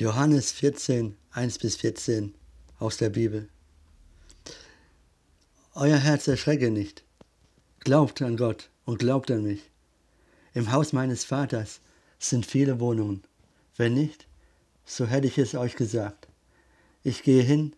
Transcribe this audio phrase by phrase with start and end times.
[0.00, 2.32] Johannes 14, 1 bis 14
[2.78, 3.50] aus der Bibel.
[5.74, 7.04] Euer Herz erschrecke nicht.
[7.80, 9.60] Glaubt an Gott und glaubt an mich.
[10.54, 11.82] Im Haus meines Vaters
[12.18, 13.24] sind viele Wohnungen.
[13.76, 14.26] Wenn nicht,
[14.86, 16.28] so hätte ich es euch gesagt.
[17.02, 17.76] Ich gehe hin,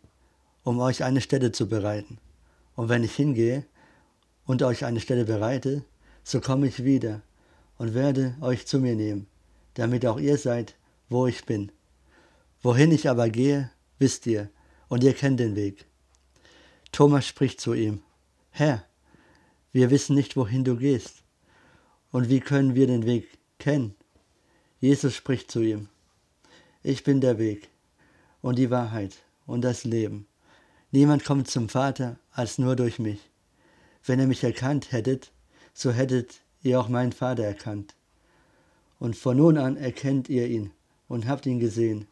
[0.62, 2.18] um euch eine Stätte zu bereiten.
[2.77, 3.64] Und wenn ich hingehe
[4.46, 5.84] und euch eine Stätte bereite,
[6.23, 7.20] so komme ich wieder
[7.79, 9.27] und werde euch zu mir nehmen,
[9.75, 10.77] damit auch ihr seid,
[11.09, 11.73] wo ich bin.
[12.62, 14.48] Wohin ich aber gehe, wisst ihr,
[14.89, 15.87] und ihr kennt den Weg.
[16.93, 18.02] Thomas spricht zu ihm,
[18.51, 18.85] Herr,
[19.73, 21.23] wir wissen nicht, wohin du gehst,
[22.12, 23.27] und wie können wir den Weg
[23.59, 23.95] kennen?
[24.80, 25.88] Jesus spricht zu ihm,
[26.83, 27.71] ich bin der Weg
[28.43, 29.16] und die Wahrheit
[29.47, 30.27] und das Leben.
[30.91, 33.21] Niemand kommt zum Vater als nur durch mich.
[34.05, 35.33] Wenn ihr mich erkannt hättet,
[35.73, 37.95] so hättet ihr auch meinen Vater erkannt.
[38.99, 40.71] Und von nun an erkennt ihr ihn
[41.09, 42.07] und habt ihn gesehen.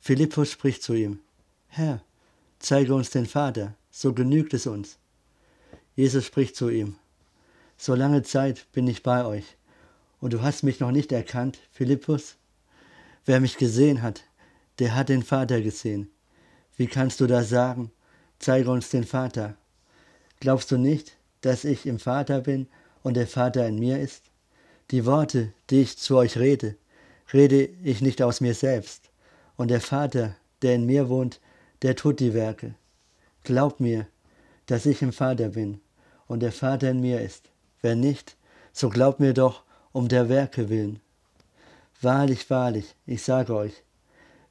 [0.00, 1.20] Philippus spricht zu ihm,
[1.68, 2.02] Herr,
[2.58, 4.98] zeige uns den Vater, so genügt es uns.
[5.96, 6.96] Jesus spricht zu ihm,
[7.76, 9.56] so lange Zeit bin ich bei euch,
[10.20, 12.36] und du hast mich noch nicht erkannt, Philippus?
[13.24, 14.24] Wer mich gesehen hat,
[14.78, 16.10] der hat den Vater gesehen.
[16.76, 17.90] Wie kannst du da sagen,
[18.38, 19.56] zeige uns den Vater?
[20.40, 22.68] Glaubst du nicht, dass ich im Vater bin
[23.02, 24.24] und der Vater in mir ist?
[24.90, 26.76] Die Worte, die ich zu euch rede,
[27.32, 29.07] rede ich nicht aus mir selbst.
[29.58, 31.40] Und der Vater, der in mir wohnt,
[31.82, 32.74] der tut die Werke.
[33.42, 34.06] Glaubt mir,
[34.66, 35.80] dass ich im Vater bin
[36.28, 37.50] und der Vater in mir ist.
[37.82, 38.36] Wenn nicht,
[38.72, 41.00] so glaubt mir doch um der Werke willen.
[42.00, 43.82] Wahrlich, wahrlich, ich sage euch,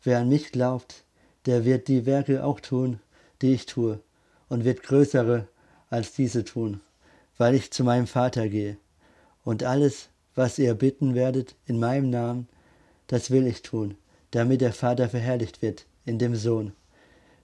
[0.03, 1.05] wer an mich glaubt,
[1.45, 2.99] der wird die Werke auch tun,
[3.41, 4.01] die ich tue,
[4.49, 5.47] und wird größere
[5.89, 6.81] als diese tun,
[7.37, 8.75] weil ich zu meinem Vater gehe.
[9.45, 12.49] Und alles, was ihr bitten werdet in meinem Namen,
[13.07, 13.95] das will ich tun,
[14.31, 16.73] damit der Vater verherrlicht wird in dem Sohn.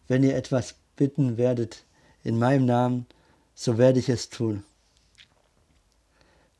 [0.07, 1.85] Wenn ihr etwas bitten werdet
[2.23, 3.05] in meinem Namen,
[3.55, 4.63] so werde ich es tun.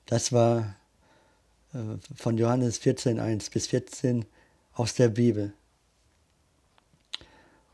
[0.06, 0.76] Das war
[1.74, 1.78] äh,
[2.16, 4.26] von Johannes 14, 1 bis 14
[4.74, 5.54] aus der Bibel.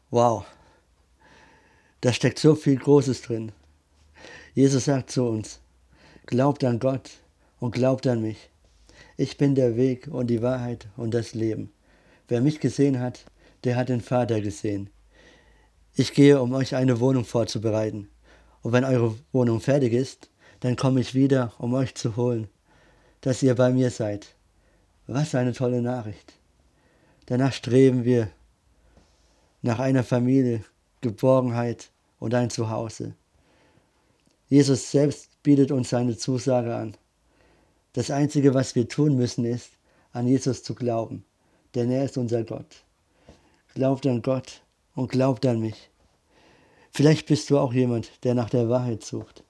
[0.09, 0.45] Wow,
[2.01, 3.51] da steckt so viel Großes drin.
[4.53, 5.59] Jesus sagt zu uns,
[6.25, 7.11] glaubt an Gott
[7.59, 8.49] und glaubt an mich.
[9.17, 11.71] Ich bin der Weg und die Wahrheit und das Leben.
[12.29, 13.25] Wer mich gesehen hat,
[13.63, 14.89] der hat den Vater gesehen.
[15.95, 18.07] Ich gehe, um euch eine Wohnung vorzubereiten.
[18.61, 20.29] Und wenn eure Wohnung fertig ist,
[20.59, 22.47] dann komme ich wieder, um euch zu holen,
[23.21, 24.35] dass ihr bei mir seid.
[25.07, 26.33] Was eine tolle Nachricht.
[27.25, 28.29] Danach streben wir
[29.61, 30.63] nach einer Familie,
[31.01, 33.15] Geborgenheit und ein Zuhause.
[34.49, 36.95] Jesus selbst bietet uns seine Zusage an.
[37.93, 39.71] Das Einzige, was wir tun müssen, ist,
[40.11, 41.25] an Jesus zu glauben,
[41.75, 42.83] denn er ist unser Gott.
[43.75, 44.61] Glaubt an Gott
[44.95, 45.89] und glaubt an mich.
[46.91, 49.43] Vielleicht bist du auch jemand, der nach der Wahrheit sucht,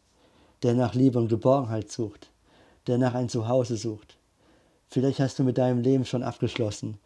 [0.64, 2.30] der nach Liebe und Geborgenheit sucht,
[2.88, 4.18] der nach ein Zuhause sucht.
[4.90, 6.98] Vielleicht hast du mit deinem Leben schon abgeschlossen,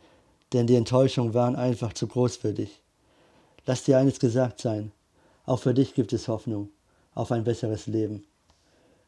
[0.53, 2.81] denn die Enttäuschungen waren einfach zu groß für dich.
[3.66, 4.91] Lass dir eines gesagt sein,
[5.46, 6.69] auch für dich gibt es Hoffnung
[7.13, 8.25] auf ein besseres Leben.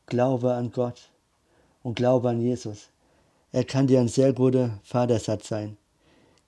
[0.05, 1.09] Glaube an Gott
[1.83, 2.89] und glaube an Jesus.
[3.51, 5.77] Er kann dir ein sehr guter Vatersatz sein.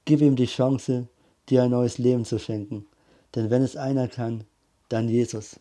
[0.07, 1.09] Gib ihm die Chance,
[1.49, 2.85] dir ein neues Leben zu schenken.
[3.35, 4.45] Denn wenn es einer kann,
[4.87, 5.57] dann Jesus.